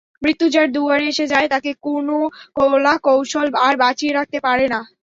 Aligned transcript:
মৃত্যু 0.21 0.45
যার 0.49 0.67
দুয়ারে 0.75 1.05
এসে 1.11 1.25
যায় 1.33 1.47
তাকে 1.53 1.71
কোন 1.85 2.07
কলাকৌশল 2.57 3.47
আর 3.65 3.73
বাঁচিয়ে 3.81 4.15
রাখতে 4.17 4.37
পারে 4.45 4.65
না। 4.73 4.79